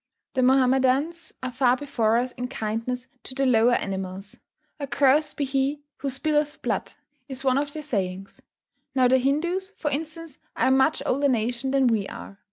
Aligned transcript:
The 0.33 0.41
Mohammedans 0.41 1.31
are 1.43 1.51
far 1.51 1.77
before 1.77 2.17
us 2.17 2.31
in 2.31 2.47
kindness 2.47 3.05
to 3.21 3.35
the 3.35 3.45
lower 3.45 3.73
animals. 3.75 4.35
"Accursed 4.79 5.37
be 5.37 5.45
he 5.45 5.83
who 5.97 6.09
spilleth 6.09 6.59
blood," 6.63 6.93
is 7.29 7.43
one 7.43 7.59
of 7.59 7.71
their 7.71 7.83
sayings. 7.83 8.41
Now, 8.95 9.07
the 9.07 9.19
Hindoos, 9.19 9.73
for 9.77 9.91
instance, 9.91 10.39
are 10.55 10.69
a 10.69 10.71
much 10.71 11.03
older 11.05 11.29
nation 11.29 11.69
than 11.69 11.85
we 11.85 12.07
are. 12.07 12.39